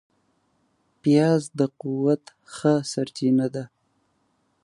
[1.01, 3.63] پیاز د قوت ښه سرچینه ده